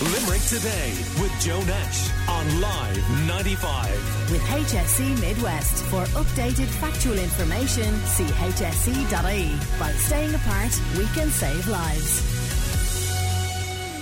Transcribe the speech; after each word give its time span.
Limerick 0.00 0.42
Today 0.42 0.94
with 1.20 1.32
Joe 1.40 1.60
Nash 1.62 2.08
on 2.28 2.60
Live 2.60 3.26
95. 3.26 4.30
With 4.30 4.40
HSE 4.42 5.20
Midwest. 5.20 5.82
For 5.86 6.04
updated 6.14 6.68
factual 6.78 7.18
information, 7.18 7.92
see 8.06 8.26
hse.ie. 8.26 9.58
By 9.80 9.90
staying 9.92 10.34
apart, 10.36 10.80
we 10.96 11.04
can 11.06 11.30
save 11.30 11.66
lives. 11.66 12.47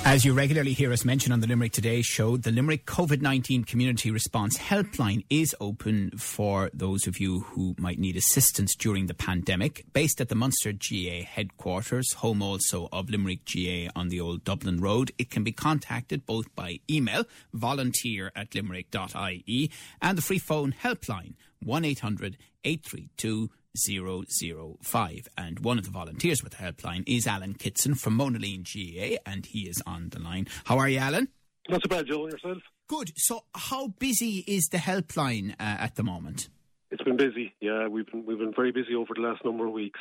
As 0.08 0.24
you 0.24 0.34
regularly 0.34 0.72
hear 0.72 0.92
us 0.92 1.04
mention 1.04 1.32
on 1.32 1.40
the 1.40 1.48
Limerick 1.48 1.72
Today 1.72 2.00
show, 2.00 2.36
the 2.36 2.52
Limerick 2.52 2.86
COVID 2.86 3.20
19 3.20 3.64
Community 3.64 4.12
Response 4.12 4.56
Helpline 4.56 5.24
is 5.28 5.52
open 5.60 6.12
for 6.16 6.70
those 6.72 7.08
of 7.08 7.18
you 7.18 7.40
who 7.40 7.74
might 7.76 7.98
need 7.98 8.16
assistance 8.16 8.76
during 8.76 9.06
the 9.06 9.14
pandemic. 9.14 9.84
Based 9.92 10.20
at 10.20 10.28
the 10.28 10.36
Munster 10.36 10.72
GAA 10.72 11.24
headquarters, 11.24 12.12
home 12.12 12.40
also 12.40 12.88
of 12.92 13.10
Limerick 13.10 13.40
GAA 13.52 13.90
on 13.96 14.08
the 14.08 14.20
old 14.20 14.44
Dublin 14.44 14.80
Road, 14.80 15.10
it 15.18 15.28
can 15.28 15.42
be 15.42 15.50
contacted 15.50 16.24
both 16.24 16.54
by 16.54 16.78
email, 16.88 17.24
volunteer 17.52 18.30
at 18.36 18.54
limerick.ie, 18.54 19.72
and 20.00 20.16
the 20.16 20.22
free 20.22 20.38
phone 20.38 20.72
helpline, 20.84 21.34
1 21.64 21.84
800 21.84 22.36
832 22.62 23.50
005. 23.76 25.28
And 25.36 25.60
one 25.60 25.78
of 25.78 25.84
the 25.84 25.90
volunteers 25.90 26.42
with 26.42 26.52
the 26.52 26.64
helpline 26.64 27.04
is 27.06 27.26
Alan 27.26 27.54
Kitson 27.54 27.94
from 27.94 28.18
Monaleen 28.18 28.64
GAA, 28.64 29.18
and 29.24 29.46
he 29.46 29.68
is 29.68 29.82
on 29.86 30.08
the 30.10 30.18
line. 30.18 30.48
How 30.64 30.78
are 30.78 30.88
you, 30.88 30.98
Alan? 30.98 31.28
Not 31.68 31.82
so 31.82 31.88
bad, 31.88 32.06
Joe, 32.06 32.24
and 32.24 32.32
yourself? 32.32 32.62
Good. 32.88 33.12
So, 33.16 33.44
how 33.54 33.88
busy 33.88 34.44
is 34.46 34.68
the 34.68 34.78
helpline 34.78 35.52
uh, 35.52 35.56
at 35.58 35.96
the 35.96 36.02
moment? 36.02 36.48
It's 36.90 37.02
been 37.02 37.16
busy. 37.16 37.52
Yeah, 37.60 37.88
we've 37.88 38.06
been 38.06 38.24
we've 38.24 38.38
been 38.38 38.54
very 38.54 38.70
busy 38.70 38.94
over 38.94 39.12
the 39.14 39.22
last 39.22 39.44
number 39.44 39.66
of 39.66 39.72
weeks. 39.72 39.98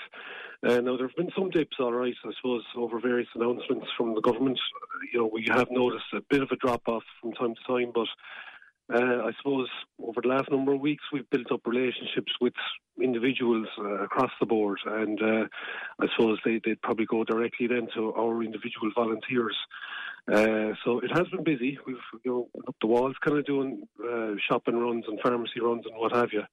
Uh, 0.63 0.81
now 0.81 0.95
there 0.97 1.07
have 1.07 1.15
been 1.15 1.31
some 1.35 1.49
dips, 1.49 1.77
all 1.79 1.91
right. 1.91 2.13
I 2.23 2.29
suppose 2.37 2.63
over 2.77 2.99
various 2.99 3.27
announcements 3.33 3.87
from 3.97 4.13
the 4.13 4.21
government. 4.21 4.59
You 5.11 5.19
know, 5.19 5.29
we 5.33 5.47
have 5.49 5.67
noticed 5.71 6.05
a 6.13 6.21
bit 6.29 6.43
of 6.43 6.49
a 6.51 6.55
drop 6.57 6.83
off 6.87 7.03
from 7.21 7.33
time 7.33 7.55
to 7.55 7.61
time, 7.67 7.91
but 7.93 8.07
uh, 8.93 8.97
I 8.97 9.31
suppose 9.37 9.67
over 10.01 10.21
the 10.21 10.27
last 10.27 10.51
number 10.51 10.73
of 10.73 10.79
weeks 10.79 11.03
we've 11.11 11.29
built 11.31 11.51
up 11.51 11.61
relationships 11.65 12.31
with 12.39 12.53
individuals 13.01 13.67
uh, 13.79 14.03
across 14.03 14.31
the 14.39 14.45
board, 14.45 14.79
and 14.85 15.19
uh, 15.21 15.45
I 15.99 16.05
suppose 16.15 16.37
they, 16.45 16.61
would 16.65 16.81
probably 16.83 17.05
go 17.05 17.23
directly 17.23 17.67
then 17.67 17.87
to 17.95 18.13
our 18.13 18.43
individual 18.43 18.91
volunteers. 18.93 19.55
Uh, 20.31 20.73
so 20.83 20.99
it 20.99 21.11
has 21.15 21.27
been 21.29 21.43
busy. 21.43 21.79
We've 21.85 21.97
you 22.23 22.31
know 22.31 22.61
up 22.67 22.75
the 22.79 22.87
walls, 22.87 23.15
kind 23.23 23.37
of 23.39 23.45
doing 23.45 23.87
uh, 24.03 24.33
shopping 24.47 24.77
runs 24.77 25.05
and 25.07 25.19
pharmacy 25.19 25.61
runs 25.61 25.85
and 25.85 25.97
what 25.97 26.15
have 26.15 26.29
you. 26.31 26.43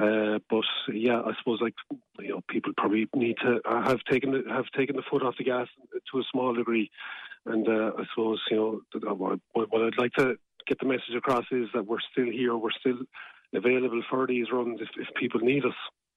Uh, 0.00 0.38
but 0.50 0.64
yeah, 0.92 1.20
I 1.20 1.32
suppose 1.38 1.60
like 1.60 1.74
you 2.20 2.30
know, 2.30 2.40
people 2.48 2.72
probably 2.76 3.08
need 3.14 3.36
to 3.42 3.60
have 3.66 4.00
taken 4.10 4.32
the, 4.32 4.42
have 4.48 4.66
taken 4.76 4.96
the 4.96 5.02
foot 5.10 5.22
off 5.22 5.38
the 5.38 5.44
gas 5.44 5.68
to 6.12 6.18
a 6.18 6.24
small 6.30 6.54
degree, 6.54 6.90
and 7.46 7.68
uh, 7.68 7.92
I 7.98 8.04
suppose 8.10 8.40
you 8.50 8.82
know 8.92 9.14
what 9.14 9.82
I'd 9.82 9.98
like 9.98 10.12
to 10.14 10.36
get 10.66 10.78
the 10.80 10.86
message 10.86 11.14
across 11.16 11.44
is 11.50 11.68
that 11.74 11.86
we're 11.86 11.98
still 12.12 12.30
here, 12.30 12.56
we're 12.56 12.70
still 12.78 12.98
available 13.54 14.02
for 14.10 14.26
these 14.26 14.46
runs 14.52 14.80
if, 14.80 14.88
if 14.96 15.14
people 15.14 15.40
need 15.40 15.64
us. 15.64 15.72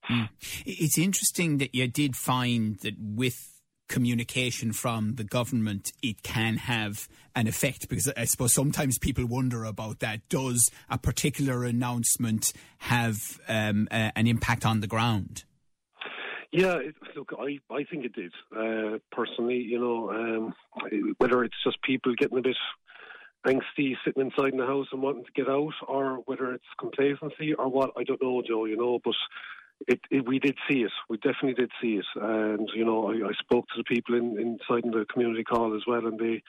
Mm. 0.10 0.30
It's 0.66 0.98
interesting 0.98 1.58
that 1.58 1.76
you 1.76 1.88
did 1.88 2.16
find 2.16 2.80
that 2.80 2.96
with 3.00 3.58
communication 3.88 4.74
from 4.74 5.16
the 5.16 5.24
government, 5.24 5.92
it 6.04 6.24
can 6.24 6.58
have 6.58 7.08
an 7.36 7.48
effect 7.48 7.90
because 7.90 8.12
I 8.18 8.26
suppose 8.26 8.54
sometimes 8.54 8.98
people 8.98 9.26
wonder 9.26 9.64
about 9.64 10.00
that. 10.00 10.28
Does 10.30 10.70
a 10.90 10.98
particular 10.98 11.64
announcement 11.64 12.52
have 12.80 13.40
um, 13.48 13.88
a, 13.92 14.12
an 14.16 14.28
impact 14.28 14.66
on 14.66 14.82
the 14.82 14.88
ground? 14.88 15.44
Yeah, 16.52 16.78
it, 16.78 16.96
look, 17.16 17.34
I, 17.38 17.60
I 17.74 17.84
think 17.84 18.06
it 18.06 18.14
did. 18.14 18.34
Uh, 18.56 19.00
personally, 19.12 19.58
you 19.58 19.80
know, 19.80 20.10
um, 20.12 20.54
whether 21.18 21.44
it's 21.44 21.56
just 21.64 21.82
people 21.84 22.16
getting 22.16 22.38
a 22.38 22.42
bit 22.42 22.56
angsty 23.46 23.94
sitting 24.04 24.24
inside 24.24 24.54
in 24.54 24.60
the 24.60 24.66
house 24.66 24.88
and 24.92 25.02
wanting 25.02 25.26
to 25.26 25.32
get 25.32 25.50
out, 25.50 25.74
or 25.88 26.18
whether 26.26 26.54
it's 26.54 26.66
complacency 26.80 27.54
or 27.54 27.70
what, 27.70 27.92
I 27.98 28.04
don't 28.04 28.22
know, 28.22 28.42
Joe, 28.48 28.66
you 28.66 28.78
know, 28.78 29.00
but 29.04 29.16
it, 29.88 30.00
it, 30.10 30.28
we 30.28 30.40
did 30.40 30.58
see 30.68 30.80
it. 30.80 30.92
We 31.08 31.18
definitely 31.18 31.54
did 31.54 31.72
see 31.82 32.00
it. 32.00 32.06
And, 32.16 32.68
you 32.74 32.84
know, 32.84 33.10
I, 33.10 33.28
I 33.28 33.32
spoke 33.40 33.66
to 33.68 33.78
the 33.78 33.84
people 33.84 34.16
in, 34.16 34.40
inside 34.40 34.84
in 34.84 34.92
the 34.92 35.06
community 35.12 35.44
call 35.44 35.76
as 35.76 35.84
well, 35.86 36.06
and 36.06 36.18
they, 36.20 36.42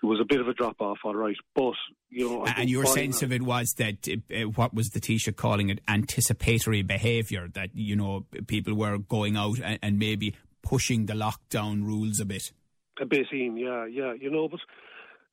there 0.00 0.10
was 0.10 0.20
a 0.20 0.24
bit 0.24 0.40
of 0.40 0.48
a 0.48 0.54
drop 0.54 0.80
off, 0.80 0.98
all 1.02 1.14
right. 1.14 1.36
But, 1.54 1.74
you 2.10 2.28
know. 2.28 2.44
and 2.44 2.68
your 2.68 2.84
sense 2.84 3.22
of 3.22 3.32
it 3.32 3.42
was 3.42 3.74
that, 3.78 4.06
uh, 4.08 4.48
what 4.50 4.74
was 4.74 4.90
the 4.90 5.00
Taoiseach 5.00 5.34
calling 5.36 5.70
it, 5.70 5.80
anticipatory 5.88 6.82
behaviour, 6.82 7.48
that, 7.54 7.70
you 7.74 7.96
know, 7.96 8.26
people 8.46 8.74
were 8.74 8.98
going 8.98 9.36
out 9.36 9.58
and, 9.60 9.78
and 9.82 9.98
maybe 9.98 10.34
pushing 10.62 11.06
the 11.06 11.14
lockdown 11.14 11.84
rules 11.84 12.20
a 12.20 12.26
bit? 12.26 12.52
A 13.00 13.06
bit, 13.06 13.26
yeah, 13.32 13.86
yeah, 13.86 14.12
you 14.12 14.30
know, 14.30 14.46
but 14.46 14.60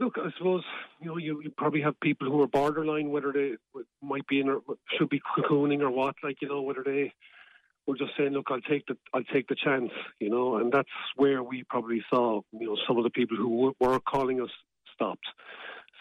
Look, 0.02 0.18
I 0.18 0.30
suppose 0.36 0.64
you 1.00 1.08
know 1.10 1.18
you, 1.18 1.42
you 1.44 1.52
probably 1.56 1.82
have 1.82 1.98
people 2.00 2.28
who 2.28 2.42
are 2.42 2.48
borderline, 2.48 3.12
whether 3.12 3.32
they 3.32 3.52
might 4.02 4.26
be 4.28 4.40
in 4.40 4.50
or 4.50 4.62
should 4.98 5.10
be 5.10 5.22
cocooning 5.38 5.82
or 5.82 5.92
what, 5.92 6.16
like 6.24 6.38
you 6.42 6.50
know, 6.50 6.64
whether 6.64 6.84
they 6.84 7.14
were 7.86 7.96
just 7.96 8.14
saying, 8.18 8.32
"Look, 8.32 8.48
I'll 8.50 8.62
take 8.62 8.88
the 8.88 8.98
I'll 9.14 9.24
take 9.32 9.48
the 9.48 9.56
chance," 9.56 9.92
you 10.20 10.32
know, 10.32 10.58
and 10.58 10.72
that's 10.72 10.90
where 11.18 11.44
we 11.44 11.64
probably 11.70 12.04
saw 12.10 12.42
you 12.52 12.66
know 12.66 12.78
some 12.88 12.98
of 12.98 13.04
the 13.04 13.12
people 13.12 13.38
who 13.38 13.76
were 13.80 14.00
calling 14.00 14.42
us 14.42 14.50
stopped. 14.92 15.28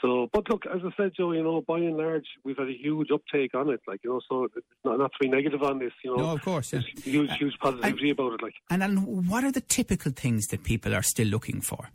So, 0.00 0.30
but 0.32 0.48
look, 0.48 0.64
as 0.64 0.80
I 0.82 0.90
said, 0.96 1.12
Joe, 1.14 1.32
you 1.32 1.42
know, 1.42 1.60
by 1.60 1.76
and 1.76 1.98
large, 1.98 2.24
we've 2.42 2.56
had 2.56 2.68
a 2.68 2.72
huge 2.72 3.08
uptake 3.12 3.54
on 3.54 3.68
it. 3.68 3.80
Like, 3.86 4.00
you 4.02 4.08
know, 4.08 4.20
so 4.26 4.48
not, 4.82 4.98
not 4.98 5.12
to 5.12 5.18
be 5.20 5.28
negative 5.28 5.62
on 5.62 5.78
this, 5.78 5.92
you 6.02 6.16
know. 6.16 6.22
No, 6.22 6.30
of 6.30 6.40
course, 6.40 6.72
yeah. 6.72 6.80
huge, 7.04 7.30
huge 7.36 7.58
positivity 7.60 8.08
and, 8.08 8.18
about 8.18 8.32
it. 8.32 8.42
Like, 8.42 8.54
and, 8.70 8.82
and 8.82 9.28
what 9.28 9.44
are 9.44 9.52
the 9.52 9.60
typical 9.60 10.10
things 10.10 10.46
that 10.46 10.64
people 10.64 10.94
are 10.94 11.02
still 11.02 11.28
looking 11.28 11.60
for? 11.60 11.90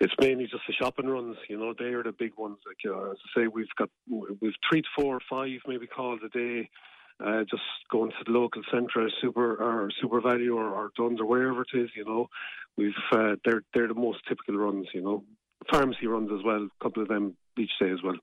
It's 0.00 0.14
mainly 0.20 0.44
just 0.44 0.62
the 0.66 0.72
shopping 0.72 1.06
runs. 1.06 1.36
You 1.48 1.58
know, 1.58 1.74
they 1.76 1.86
are 1.86 2.02
the 2.02 2.12
big 2.12 2.32
ones. 2.36 2.58
Like 2.66 2.78
uh, 2.86 3.10
as 3.10 3.16
I 3.36 3.40
say, 3.40 3.46
we've 3.48 3.66
got 3.76 3.90
we've 4.08 4.52
three, 4.68 4.82
four, 4.96 5.20
five 5.28 5.50
maybe 5.66 5.86
calls 5.86 6.20
a 6.24 6.28
day. 6.28 6.70
Uh, 7.24 7.42
just 7.50 7.62
going 7.90 8.10
to 8.10 8.16
the 8.24 8.30
local 8.30 8.62
centre, 8.70 9.10
super 9.20 9.56
or 9.56 9.90
SuperValu 10.00 10.54
or, 10.54 10.68
or 10.68 10.90
Dunnes 10.96 11.20
or 11.20 11.26
wherever 11.26 11.62
it 11.62 11.76
is. 11.76 11.90
You 11.96 12.04
know, 12.04 12.28
we've 12.76 12.92
uh, 13.10 13.34
they're 13.44 13.62
they're 13.74 13.88
the 13.88 13.94
most 13.94 14.20
typical 14.28 14.56
runs. 14.56 14.86
You 14.94 15.02
know, 15.02 15.24
pharmacy 15.70 16.06
runs 16.06 16.30
as 16.32 16.44
well. 16.44 16.68
A 16.68 16.84
couple 16.84 17.02
of 17.02 17.08
them 17.08 17.36
each 17.58 17.72
day 17.80 17.90
as 17.90 18.02
well. 18.04 18.16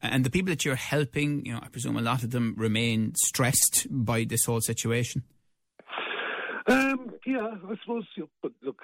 And 0.00 0.24
the 0.24 0.30
people 0.30 0.48
that 0.50 0.64
you're 0.64 0.76
helping, 0.76 1.44
you 1.44 1.52
know, 1.52 1.60
I 1.62 1.68
presume 1.68 1.96
a 1.98 2.00
lot 2.02 2.22
of 2.22 2.30
them 2.30 2.54
remain 2.56 3.14
stressed 3.16 3.86
by 3.90 4.24
this 4.24 4.46
whole 4.46 4.62
situation. 4.62 5.24
Um, 6.68 7.12
yeah, 7.24 7.48
I 7.68 7.76
suppose. 7.82 8.06
You 8.16 8.24
know, 8.24 8.28
but 8.42 8.52
look, 8.62 8.82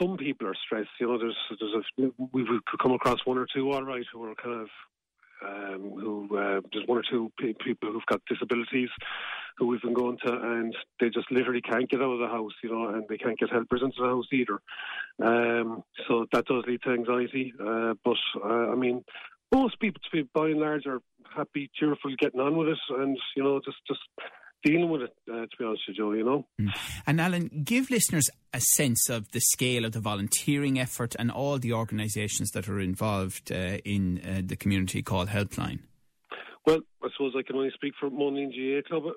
some 0.00 0.16
people 0.16 0.48
are 0.48 0.54
stressed. 0.66 0.90
You 1.00 1.08
know, 1.08 1.18
there's 1.18 1.36
there's 1.58 1.84
a 1.98 2.12
we've 2.32 2.46
come 2.80 2.92
across 2.92 3.24
one 3.24 3.38
or 3.38 3.46
two, 3.52 3.72
all 3.72 3.82
right, 3.82 4.04
who 4.12 4.24
are 4.24 4.34
kind 4.34 4.60
of 4.60 4.68
um, 5.44 5.92
who 5.98 6.24
uh, 6.36 6.60
there's 6.72 6.86
one 6.86 6.98
or 6.98 7.04
two 7.08 7.30
people 7.38 7.92
who've 7.92 8.06
got 8.06 8.20
disabilities 8.28 8.90
who 9.58 9.66
we've 9.66 9.80
been 9.80 9.94
going 9.94 10.18
to, 10.26 10.32
and 10.32 10.76
they 11.00 11.08
just 11.08 11.30
literally 11.30 11.62
can't 11.62 11.88
get 11.88 12.02
out 12.02 12.12
of 12.12 12.18
the 12.18 12.28
house, 12.28 12.52
you 12.62 12.70
know, 12.70 12.88
and 12.88 13.04
they 13.08 13.16
can't 13.16 13.38
get 13.38 13.50
helpers 13.50 13.80
into 13.82 13.96
the 13.98 14.08
house 14.08 14.26
either. 14.32 14.60
Um, 15.22 15.82
so 16.06 16.26
that 16.32 16.44
does 16.46 16.64
lead 16.66 16.82
to 16.82 16.90
anxiety. 16.90 17.54
Uh, 17.58 17.94
but 18.04 18.16
uh, 18.44 18.70
I 18.70 18.74
mean, 18.74 19.04
most 19.52 19.80
people, 19.80 20.00
to 20.02 20.10
be 20.16 20.28
by 20.34 20.48
and 20.48 20.60
large, 20.60 20.86
are 20.86 21.00
happy, 21.34 21.70
cheerful, 21.74 22.14
getting 22.18 22.40
on 22.40 22.56
with 22.56 22.68
it, 22.68 22.78
and 22.90 23.16
you 23.36 23.42
know, 23.42 23.60
just 23.64 23.78
just 23.86 24.00
dealing 24.66 24.90
with 24.90 25.02
it, 25.02 25.14
uh, 25.30 25.42
to 25.42 25.56
be 25.58 25.64
honest 25.64 25.82
with 25.86 25.96
you, 25.96 26.14
you 26.14 26.24
know. 26.24 26.46
Mm. 26.60 26.70
And 27.06 27.20
Alan, 27.20 27.62
give 27.64 27.90
listeners 27.90 28.28
a 28.52 28.60
sense 28.60 29.08
of 29.08 29.30
the 29.30 29.40
scale 29.40 29.84
of 29.84 29.92
the 29.92 30.00
volunteering 30.00 30.78
effort 30.78 31.14
and 31.18 31.30
all 31.30 31.58
the 31.58 31.72
organisations 31.72 32.50
that 32.50 32.68
are 32.68 32.80
involved 32.80 33.52
uh, 33.52 33.78
in 33.84 34.20
uh, 34.24 34.42
the 34.44 34.56
community 34.56 35.02
called 35.02 35.28
Helpline. 35.28 35.80
Well, 36.66 36.80
I 37.02 37.08
suppose 37.12 37.34
I 37.38 37.42
can 37.42 37.56
only 37.56 37.70
speak 37.74 37.94
for 38.00 38.10
Monaleen 38.10 38.50
GAA 38.50 38.88
Club 38.88 39.14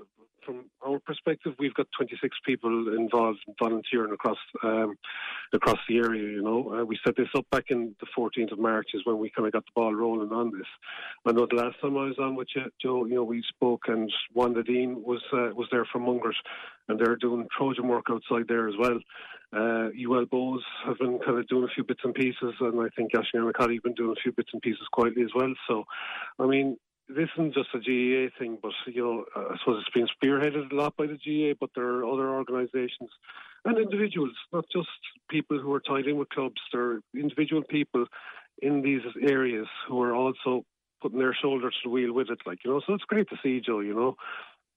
from 0.50 0.66
our 0.84 1.00
perspective, 1.00 1.54
we've 1.60 1.76
got 1.76 1.86
26 1.96 2.36
people 2.44 2.96
involved 2.98 3.38
volunteering 3.60 4.12
across 4.12 4.38
um, 4.64 4.96
across 5.54 5.78
the 5.88 5.98
area. 5.98 6.24
You 6.24 6.42
know, 6.42 6.74
uh, 6.74 6.86
we 6.86 6.98
set 7.06 7.16
this 7.16 7.28
up 7.38 7.46
back 7.52 7.66
in 7.70 7.96
the 8.00 8.08
14th 8.18 8.54
of 8.54 8.58
March 8.58 8.88
is 8.96 9.02
when 9.06 9.20
we 9.20 9.30
kind 9.30 9.46
of 9.46 9.54
got 9.54 9.66
the 9.66 9.72
ball 9.76 9.94
rolling 9.94 10.32
on 10.32 10.52
this. 10.52 10.68
I 11.26 11.34
know 11.34 11.46
the 11.48 11.58
last 11.58 11.80
time 11.82 11.98
I 11.98 12.06
was 12.06 12.18
on 12.20 12.36
with 12.36 12.48
you, 12.56 12.64
Joe, 12.82 13.06
you 13.06 13.16
know, 13.16 13.24
we 13.24 13.44
spoke 13.48 13.84
and 13.88 14.12
Wanda 14.34 14.64
Dean 14.64 15.04
was 15.04 15.22
uh, 15.32 15.54
was 15.54 15.68
there 15.72 15.86
from 15.92 16.06
Mungret, 16.06 16.34
and 16.88 17.00
they're 17.00 17.18
doing 17.18 17.48
Trojan 17.56 17.88
work 17.88 18.06
outside 18.10 18.48
there 18.48 18.68
as 18.68 18.76
well. 18.80 18.98
Uh, 19.52 19.90
UL 19.98 20.26
Bohs 20.26 20.62
have 20.86 20.98
been 20.98 21.20
kind 21.26 21.38
of 21.38 21.48
doing 21.48 21.64
a 21.64 21.74
few 21.74 21.84
bits 21.84 22.02
and 22.04 22.14
pieces, 22.14 22.54
and 22.60 22.80
I 22.82 22.88
think 22.96 23.12
Aisling 23.14 23.52
Annacotty 23.52 23.76
have 23.76 23.84
been 23.84 23.94
doing 23.94 24.16
a 24.18 24.22
few 24.22 24.32
bits 24.32 24.50
and 24.54 24.62
pieces 24.62 24.88
quietly 24.92 25.24
as 25.24 25.32
well. 25.36 25.54
So, 25.68 25.86
I 26.40 26.46
mean, 26.46 26.78
this 27.10 27.30
isn't 27.38 27.56
just 27.56 27.70
a 27.74 27.80
GAA 27.80 28.30
thing, 28.38 28.58
but 28.62 28.72
you 28.88 29.04
know, 29.04 29.26
I 29.36 29.56
suppose 29.60 29.84
it's 29.84 29.94
been 29.94 30.08
spearheaded 30.08 30.72
a 30.72 30.76
lot 30.76 30.96
by 30.96 31.08
the 31.08 31.18
GAA, 31.18 31.56
but 31.60 31.72
there 31.76 31.86
are 31.86 32.06
other 32.06 32.30
organisations 32.30 33.10
and 33.66 33.78
individuals, 33.78 34.32
not 34.54 34.66
just 34.72 34.88
people 35.30 35.60
who 35.60 35.74
are 35.74 35.82
tied 35.82 36.08
in 36.08 36.18
with 36.18 36.30
clubs. 36.30 36.62
There 36.72 36.82
are 36.82 37.00
individual 37.16 37.64
people 37.64 38.06
in 38.62 38.82
these 38.82 39.02
areas 39.28 39.68
who 39.88 40.02
are 40.02 40.16
also 40.16 40.66
putting 41.02 41.20
their 41.20 41.36
shoulder 41.42 41.70
to 41.70 41.76
the 41.84 41.90
wheel 41.90 42.14
with 42.14 42.30
it, 42.30 42.40
like 42.46 42.60
you 42.64 42.72
know. 42.72 42.82
So 42.86 42.94
it's 42.94 43.04
great 43.06 43.28
to 43.30 43.38
see, 43.42 43.62
Joe. 43.66 43.80
You 43.80 43.96
know, 43.96 44.16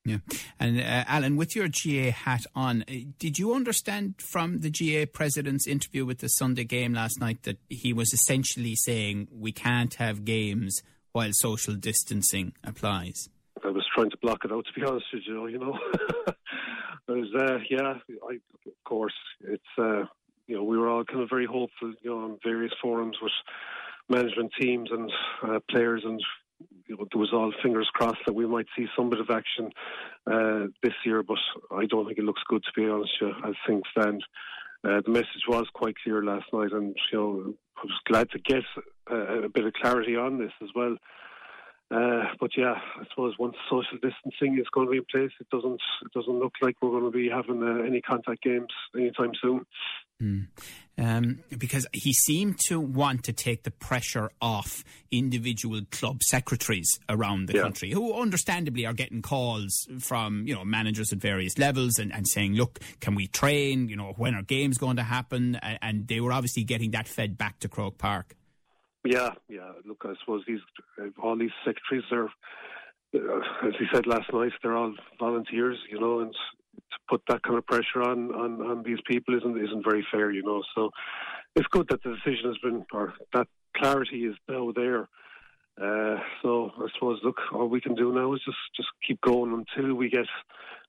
Yeah. 0.04 0.18
And 0.58 0.80
uh, 0.80 1.04
Alan, 1.06 1.36
with 1.36 1.54
your 1.54 1.68
GAA 1.68 2.12
hat 2.12 2.46
on, 2.54 2.82
uh, 2.82 2.92
did 3.18 3.38
you 3.38 3.54
understand 3.54 4.14
from 4.18 4.60
the 4.60 4.70
GAA 4.70 5.06
president's 5.12 5.66
interview 5.66 6.04
with 6.04 6.18
the 6.18 6.28
Sunday 6.28 6.64
game 6.64 6.94
last 6.94 7.20
night 7.20 7.42
that 7.42 7.58
he 7.68 7.92
was 7.92 8.12
essentially 8.12 8.74
saying 8.74 9.28
we 9.30 9.52
can't 9.52 9.94
have 9.94 10.24
games 10.24 10.82
while 11.12 11.30
social 11.32 11.74
distancing 11.74 12.52
applies? 12.64 13.28
I 13.64 13.68
was 13.68 13.86
trying 13.94 14.10
to 14.10 14.16
block 14.18 14.44
it 14.44 14.52
out, 14.52 14.64
to 14.66 14.80
be 14.80 14.86
honest 14.86 15.06
with 15.12 15.22
you. 15.26 15.46
You 15.46 15.58
know, 15.58 15.78
was, 17.08 17.28
uh, 17.38 17.58
yeah, 17.70 17.94
I, 18.28 18.34
of 18.34 18.84
course, 18.84 19.14
it's, 19.40 19.62
uh, 19.78 20.04
you 20.46 20.56
know, 20.56 20.64
we 20.64 20.78
were 20.78 20.88
all 20.88 21.04
kind 21.04 21.22
of 21.22 21.28
very 21.30 21.46
hopeful, 21.46 21.94
you 22.02 22.10
know, 22.10 22.18
on 22.24 22.38
various 22.44 22.72
forums 22.80 23.16
with 23.22 23.32
management 24.08 24.52
teams 24.60 24.90
and 24.90 25.10
uh, 25.42 25.60
players 25.70 26.02
and 26.04 26.20
you 26.86 26.96
know, 26.96 27.06
there 27.10 27.20
was 27.20 27.32
all 27.32 27.52
fingers 27.62 27.88
crossed 27.92 28.20
that 28.26 28.34
we 28.34 28.46
might 28.46 28.66
see 28.76 28.86
some 28.96 29.10
bit 29.10 29.20
of 29.20 29.30
action 29.30 29.70
uh, 30.30 30.66
this 30.82 30.92
year, 31.04 31.22
but 31.22 31.38
I 31.70 31.86
don't 31.86 32.06
think 32.06 32.18
it 32.18 32.24
looks 32.24 32.42
good 32.48 32.62
to 32.62 32.80
be 32.80 32.88
honest. 32.88 33.10
You, 33.20 33.32
as 33.44 33.54
things 33.66 33.82
stand, 33.90 34.22
uh, 34.84 35.00
the 35.04 35.10
message 35.10 35.44
was 35.48 35.66
quite 35.74 35.94
clear 36.02 36.24
last 36.24 36.46
night, 36.52 36.72
and 36.72 36.94
you 37.12 37.18
know, 37.18 37.54
I 37.82 37.86
was 37.86 38.00
glad 38.06 38.30
to 38.30 38.38
get 38.38 38.62
a, 39.10 39.44
a 39.44 39.48
bit 39.48 39.66
of 39.66 39.72
clarity 39.74 40.16
on 40.16 40.38
this 40.38 40.52
as 40.62 40.68
well. 40.74 40.96
Uh, 41.90 42.24
but 42.40 42.56
yeah, 42.56 42.74
I 42.98 43.04
suppose 43.10 43.34
once 43.38 43.54
social 43.68 43.98
distancing 44.00 44.58
is 44.58 44.66
going 44.72 44.86
to 44.86 44.92
be 44.92 44.98
in 44.98 45.04
place, 45.10 45.32
it 45.40 45.50
doesn't 45.50 45.80
it 46.04 46.12
doesn't 46.14 46.38
look 46.38 46.54
like 46.62 46.76
we're 46.80 46.90
going 46.90 47.10
to 47.10 47.10
be 47.10 47.28
having 47.28 47.62
uh, 47.62 47.82
any 47.86 48.00
contact 48.00 48.42
games 48.42 48.72
anytime 48.96 49.32
soon. 49.42 49.66
Mm. 50.22 50.46
Um, 50.98 51.40
because 51.56 51.86
he 51.92 52.12
seemed 52.12 52.60
to 52.66 52.78
want 52.78 53.24
to 53.24 53.32
take 53.32 53.64
the 53.64 53.70
pressure 53.70 54.30
off 54.40 54.84
individual 55.10 55.80
club 55.90 56.22
secretaries 56.22 57.00
around 57.08 57.48
the 57.48 57.54
yeah. 57.54 57.62
country, 57.62 57.90
who 57.90 58.14
understandably 58.14 58.86
are 58.86 58.92
getting 58.92 59.22
calls 59.22 59.88
from 59.98 60.46
you 60.46 60.54
know 60.54 60.64
managers 60.64 61.12
at 61.12 61.18
various 61.18 61.58
levels 61.58 61.98
and, 61.98 62.12
and 62.12 62.28
saying, 62.28 62.54
"Look, 62.54 62.78
can 63.00 63.14
we 63.14 63.26
train? 63.26 63.88
You 63.88 63.96
know, 63.96 64.12
when 64.16 64.34
are 64.34 64.42
games 64.42 64.78
going 64.78 64.96
to 64.96 65.02
happen?" 65.02 65.56
And, 65.56 65.78
and 65.82 66.08
they 66.08 66.20
were 66.20 66.32
obviously 66.32 66.62
getting 66.62 66.92
that 66.92 67.08
fed 67.08 67.36
back 67.36 67.58
to 67.60 67.68
Croke 67.68 67.98
Park. 67.98 68.36
Yeah, 69.04 69.30
yeah. 69.48 69.72
Look, 69.84 70.04
I 70.04 70.12
suppose 70.20 70.44
these 70.46 70.60
all 71.20 71.36
these 71.36 71.50
secretaries 71.64 72.04
are, 72.12 72.26
uh, 73.14 73.66
as 73.66 73.74
he 73.78 73.86
said 73.92 74.06
last 74.06 74.32
night, 74.32 74.52
they're 74.62 74.76
all 74.76 74.94
volunteers, 75.18 75.78
you 75.90 75.98
know, 75.98 76.20
and 76.20 76.34
to 76.92 76.98
put 77.08 77.22
that 77.28 77.42
kind 77.42 77.58
of 77.58 77.66
pressure 77.66 78.02
on, 78.02 78.34
on, 78.34 78.60
on 78.62 78.82
these 78.82 79.00
people 79.06 79.36
isn't 79.36 79.56
isn't 79.58 79.84
very 79.84 80.06
fair, 80.10 80.30
you 80.30 80.42
know. 80.42 80.62
So 80.74 80.90
it's 81.56 81.66
good 81.68 81.88
that 81.88 82.02
the 82.02 82.16
decision 82.16 82.48
has 82.50 82.58
been, 82.58 82.84
or 82.92 83.14
that 83.32 83.48
clarity 83.76 84.24
is 84.24 84.36
now 84.48 84.72
there. 84.74 85.08
Uh, 85.80 86.20
so 86.42 86.70
I 86.78 86.86
suppose, 86.94 87.20
look, 87.24 87.38
all 87.52 87.66
we 87.66 87.80
can 87.80 87.94
do 87.94 88.12
now 88.12 88.34
is 88.34 88.42
just 88.44 88.58
just 88.76 88.88
keep 89.06 89.20
going 89.22 89.52
until 89.52 89.94
we 89.94 90.10
get 90.10 90.26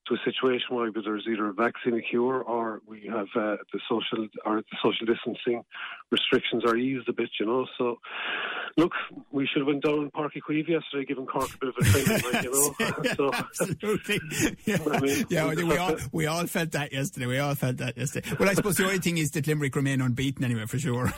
to 0.08 0.16
a 0.16 0.18
situation 0.26 0.76
where 0.76 0.92
there's 0.92 1.26
either 1.32 1.48
a 1.48 1.54
vaccine, 1.54 1.94
a 1.94 2.02
cure, 2.02 2.42
or 2.42 2.82
we 2.88 3.08
have 3.10 3.28
uh, 3.36 3.58
the 3.72 3.80
social 3.90 4.28
or 4.46 4.58
the 4.58 4.78
social 4.82 5.06
distancing 5.06 5.64
restrictions 6.12 6.64
are 6.66 6.76
eased 6.76 7.08
a 7.10 7.14
bit, 7.14 7.30
you 7.40 7.46
know. 7.46 7.66
So, 7.78 8.00
look, 8.78 8.92
we 9.32 9.48
should 9.48 9.62
have 9.62 9.68
went 9.68 9.84
down 9.84 10.04
in 10.04 10.12
Uí 10.12 10.30
Chaoimh 10.48 10.68
yesterday, 10.68 11.06
giving 11.06 11.26
Cork 11.26 11.50
a 11.54 11.58
bit 11.58 11.70
of 11.70 11.76
a 11.78 11.84
training, 11.84 12.24
like, 12.32 12.44
you 12.44 12.52
know. 12.52 13.14
so, 13.16 13.34
absolutely. 13.34 14.20
Yeah, 14.66 14.78
I 14.92 15.00
mean, 15.00 15.26
yeah 15.30 15.54
we, 15.54 15.78
all 15.78 15.96
we 16.12 16.26
all 16.26 16.46
felt 16.48 16.72
that 16.72 16.94
yesterday. 16.94 17.26
We 17.26 17.40
all 17.40 17.56
felt 17.56 17.78
that 17.78 17.98
yesterday. 17.98 18.30
Well, 18.40 18.50
I 18.50 18.54
suppose 18.54 18.78
the 18.78 18.86
only 18.86 19.00
thing 19.00 19.18
is 19.18 19.32
that 19.32 19.48
Limerick 19.48 19.76
remain 19.76 20.00
unbeaten 20.00 20.44
anyway, 20.44 20.66
for 20.66 20.80
sure. 20.80 21.12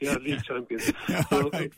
yeah, 0.00 0.16
league 0.16 0.42
champions. 0.44 0.92
So, 1.30 1.50
right. 1.50 1.72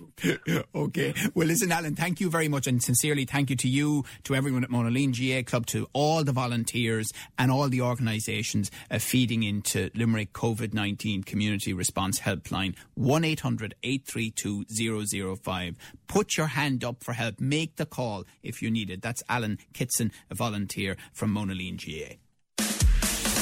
Okay. 0.75 1.15
Well, 1.35 1.47
listen, 1.47 1.73
Alan, 1.73 1.95
thank 1.95 2.21
you 2.21 2.31
very 2.31 2.49
much, 2.49 2.67
and 2.67 2.83
sincerely 2.83 3.25
thank 3.25 3.51
you 3.51 3.57
to 3.57 3.69
you, 3.69 4.05
to 4.25 4.35
everyone 4.35 4.65
at 4.65 4.71
Monaleen 4.71 5.13
GAA 5.13 5.49
Club, 5.49 5.67
to 5.67 5.89
all 5.93 6.22
all 6.23 6.25
the 6.25 6.33
volunteers 6.33 7.13
and 7.37 7.51
all 7.51 7.69
the 7.69 7.81
organisations 7.81 8.71
uh, 8.93 8.99
feeding 9.01 9.43
into 9.43 9.91
Limerick 9.97 10.33
COVID 10.33 10.73
19 10.73 11.25
Community 11.25 11.73
Response 11.73 12.21
Helpline 12.21 12.77
1 12.95 13.25
800 13.25 13.75
832 13.83 15.37
005. 15.37 15.77
Put 16.07 16.37
your 16.37 16.47
hand 16.47 16.85
up 16.85 17.03
for 17.03 17.13
help. 17.15 17.41
Make 17.41 17.75
the 17.75 17.87
call 17.87 18.25
if 18.45 18.63
you 18.63 18.71
need 18.71 18.89
it. 18.89 19.03
That's 19.03 19.25
Alan 19.29 19.59
Kitson, 19.73 20.13
a 20.31 20.37
volunteer 20.37 20.97
from 21.13 21.35
Monaleen 21.35 21.77
GAA. 21.77 22.15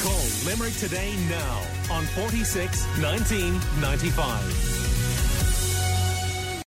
Call 0.01 0.25
Limerick 0.47 0.73
today 0.77 1.13
now 1.29 1.61
on 1.91 2.05
46 2.05 2.83
1995. 2.99 4.90